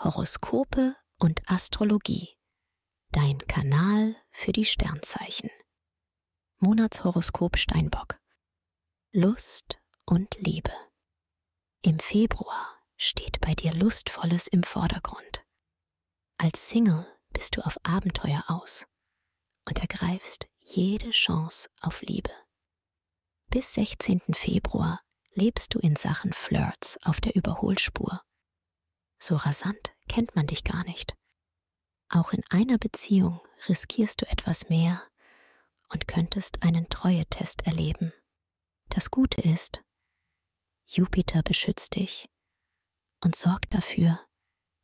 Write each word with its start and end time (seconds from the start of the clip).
Horoskope 0.00 0.94
und 1.18 1.42
Astrologie. 1.50 2.38
Dein 3.10 3.38
Kanal 3.38 4.14
für 4.30 4.52
die 4.52 4.64
Sternzeichen. 4.64 5.50
Monatshoroskop 6.60 7.58
Steinbock. 7.58 8.20
Lust 9.10 9.80
und 10.04 10.36
Liebe. 10.38 10.70
Im 11.82 11.98
Februar 11.98 12.78
steht 12.96 13.40
bei 13.40 13.56
dir 13.56 13.74
Lustvolles 13.74 14.46
im 14.46 14.62
Vordergrund. 14.62 15.44
Als 16.36 16.68
Single 16.68 17.04
bist 17.30 17.56
du 17.56 17.62
auf 17.62 17.76
Abenteuer 17.82 18.44
aus 18.46 18.86
und 19.66 19.80
ergreifst 19.80 20.46
jede 20.58 21.10
Chance 21.10 21.70
auf 21.80 22.02
Liebe. 22.02 22.30
Bis 23.50 23.74
16. 23.74 24.20
Februar 24.32 25.00
lebst 25.32 25.74
du 25.74 25.80
in 25.80 25.96
Sachen 25.96 26.32
Flirts 26.32 26.98
auf 27.02 27.20
der 27.20 27.34
Überholspur. 27.34 28.22
So 29.18 29.36
rasant 29.36 29.92
kennt 30.08 30.36
man 30.36 30.46
dich 30.46 30.64
gar 30.64 30.84
nicht. 30.84 31.14
Auch 32.10 32.32
in 32.32 32.42
einer 32.50 32.78
Beziehung 32.78 33.40
riskierst 33.68 34.22
du 34.22 34.30
etwas 34.30 34.68
mehr 34.68 35.02
und 35.88 36.08
könntest 36.08 36.62
einen 36.62 36.88
Treuetest 36.88 37.66
erleben. 37.66 38.12
Das 38.88 39.10
Gute 39.10 39.40
ist, 39.42 39.82
Jupiter 40.86 41.42
beschützt 41.42 41.96
dich 41.96 42.30
und 43.22 43.36
sorgt 43.36 43.74
dafür, 43.74 44.20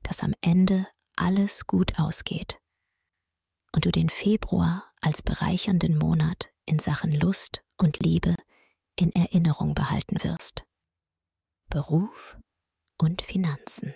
dass 0.03 0.21
am 0.21 0.35
Ende 0.43 0.87
alles 1.17 1.67
gut 1.67 1.99
ausgeht 1.99 2.59
und 3.75 3.87
du 3.87 3.91
den 3.91 4.11
Februar 4.11 4.93
als 5.01 5.23
bereichernden 5.23 5.97
Monat 5.97 6.51
in 6.67 6.79
Sachen 6.79 7.13
Lust 7.13 7.63
und 7.79 7.99
Liebe 8.01 8.37
in 8.97 9.13
Erinnerung 9.13 9.75
behalten 9.75 10.23
wirst. 10.23 10.65
Beruf 11.71 12.37
und 12.99 13.23
Finanzen. 13.23 13.95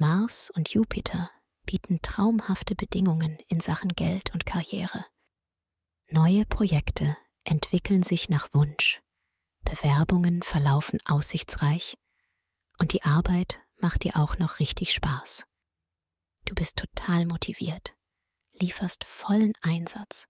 Mars 0.00 0.50
und 0.50 0.70
Jupiter 0.70 1.30
bieten 1.66 2.00
traumhafte 2.00 2.74
Bedingungen 2.74 3.38
in 3.48 3.60
Sachen 3.60 3.90
Geld 3.90 4.32
und 4.32 4.46
Karriere. 4.46 5.04
Neue 6.08 6.46
Projekte 6.46 7.18
entwickeln 7.44 8.02
sich 8.02 8.30
nach 8.30 8.48
Wunsch, 8.54 9.02
Bewerbungen 9.62 10.42
verlaufen 10.42 11.00
aussichtsreich 11.04 11.98
und 12.78 12.94
die 12.94 13.02
Arbeit 13.02 13.60
macht 13.76 14.04
dir 14.04 14.16
auch 14.16 14.38
noch 14.38 14.58
richtig 14.58 14.94
Spaß. 14.94 15.44
Du 16.46 16.54
bist 16.54 16.78
total 16.78 17.26
motiviert, 17.26 17.94
lieferst 18.52 19.04
vollen 19.04 19.52
Einsatz 19.60 20.28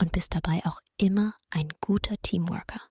und 0.00 0.10
bist 0.10 0.34
dabei 0.34 0.66
auch 0.66 0.80
immer 0.96 1.36
ein 1.50 1.68
guter 1.80 2.16
Teamworker. 2.22 2.82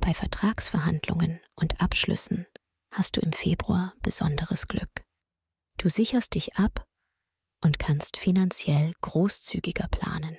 Bei 0.00 0.12
Vertragsverhandlungen 0.12 1.40
und 1.54 1.80
Abschlüssen 1.80 2.46
hast 2.90 3.16
du 3.16 3.20
im 3.20 3.32
Februar 3.32 3.94
besonderes 4.02 4.68
Glück. 4.68 5.03
Du 5.84 5.90
sicherst 5.90 6.34
dich 6.34 6.56
ab 6.56 6.88
und 7.60 7.78
kannst 7.78 8.16
finanziell 8.16 8.92
großzügiger 9.02 9.86
planen. 9.88 10.38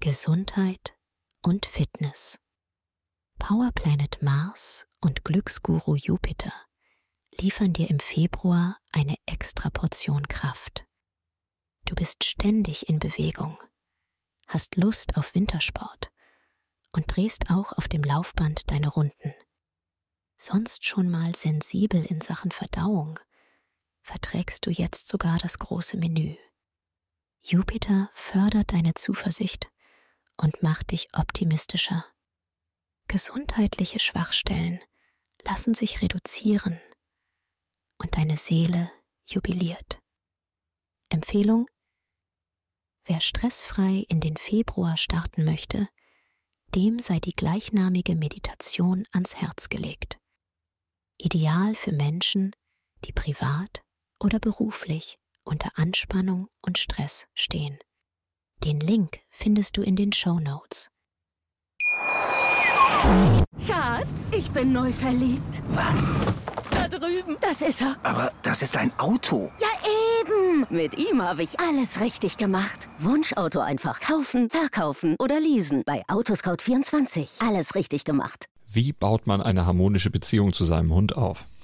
Gesundheit 0.00 0.94
und 1.40 1.64
Fitness. 1.64 2.38
Powerplanet 3.38 4.20
Mars 4.20 4.86
und 5.00 5.24
Glücksguru 5.24 5.94
Jupiter 5.94 6.52
liefern 7.40 7.72
dir 7.72 7.88
im 7.88 7.98
Februar 7.98 8.78
eine 8.92 9.16
extra 9.24 9.70
Portion 9.70 10.28
Kraft. 10.28 10.84
Du 11.86 11.94
bist 11.94 12.22
ständig 12.22 12.90
in 12.90 12.98
Bewegung, 12.98 13.56
hast 14.48 14.76
Lust 14.76 15.16
auf 15.16 15.34
Wintersport 15.34 16.12
und 16.92 17.06
drehst 17.06 17.48
auch 17.50 17.72
auf 17.72 17.88
dem 17.88 18.02
Laufband 18.02 18.70
deine 18.70 18.88
Runden. 18.88 19.32
Sonst 20.36 20.84
schon 20.84 21.08
mal 21.08 21.34
sensibel 21.34 22.04
in 22.04 22.20
Sachen 22.20 22.50
Verdauung, 22.50 23.18
verträgst 24.06 24.64
du 24.64 24.70
jetzt 24.70 25.08
sogar 25.08 25.38
das 25.38 25.58
große 25.58 25.96
Menü. 25.96 26.36
Jupiter 27.42 28.08
fördert 28.14 28.72
deine 28.72 28.94
Zuversicht 28.94 29.68
und 30.36 30.62
macht 30.62 30.92
dich 30.92 31.08
optimistischer. 31.12 32.04
Gesundheitliche 33.08 33.98
Schwachstellen 33.98 34.80
lassen 35.44 35.74
sich 35.74 36.02
reduzieren 36.02 36.80
und 37.98 38.16
deine 38.16 38.36
Seele 38.36 38.90
jubiliert. 39.26 39.98
Empfehlung 41.08 41.66
Wer 43.04 43.20
stressfrei 43.20 44.04
in 44.08 44.20
den 44.20 44.36
Februar 44.36 44.96
starten 44.96 45.44
möchte, 45.44 45.88
dem 46.74 46.98
sei 46.98 47.20
die 47.20 47.34
gleichnamige 47.34 48.16
Meditation 48.16 49.06
ans 49.12 49.36
Herz 49.36 49.68
gelegt. 49.68 50.18
Ideal 51.16 51.76
für 51.76 51.92
Menschen, 51.92 52.54
die 53.04 53.12
privat 53.12 53.85
oder 54.20 54.38
beruflich 54.38 55.18
unter 55.44 55.70
Anspannung 55.76 56.48
und 56.60 56.78
Stress 56.78 57.28
stehen. 57.34 57.78
Den 58.64 58.80
Link 58.80 59.20
findest 59.28 59.76
du 59.76 59.82
in 59.82 59.96
den 59.96 60.12
Show 60.12 60.40
Notes. 60.40 60.90
Schatz, 63.66 64.30
ich 64.32 64.50
bin 64.50 64.72
neu 64.72 64.90
verliebt. 64.92 65.62
Was? 65.68 66.14
Da 66.70 66.88
drüben. 66.88 67.36
Das 67.40 67.62
ist 67.62 67.80
er. 67.82 67.96
Aber 68.02 68.32
das 68.42 68.62
ist 68.62 68.76
ein 68.76 68.92
Auto. 68.98 69.50
Ja, 69.60 69.68
eben. 70.20 70.66
Mit 70.70 70.98
ihm 70.98 71.22
habe 71.22 71.42
ich 71.42 71.60
alles 71.60 72.00
richtig 72.00 72.36
gemacht. 72.36 72.88
Wunschauto 72.98 73.60
einfach 73.60 74.00
kaufen, 74.00 74.50
verkaufen 74.50 75.14
oder 75.20 75.38
leasen. 75.38 75.82
Bei 75.86 76.04
Autoscout24. 76.06 77.46
Alles 77.46 77.74
richtig 77.74 78.04
gemacht. 78.04 78.46
Wie 78.66 78.92
baut 78.92 79.26
man 79.26 79.40
eine 79.40 79.66
harmonische 79.66 80.10
Beziehung 80.10 80.52
zu 80.52 80.64
seinem 80.64 80.92
Hund 80.92 81.16
auf? 81.16 81.46